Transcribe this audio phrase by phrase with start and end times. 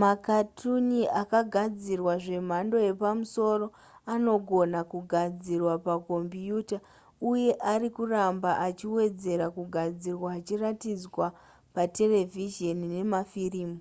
[0.00, 3.66] makatuni akagadzirwa zvemhando yepamusoro
[4.14, 6.76] anogona kugadzirwa pakombiyuta
[7.32, 11.26] uye ari kuramba achiwedzera kugadzirwa achiratidzwa
[11.74, 13.78] pamaterevhizheni nemafirimu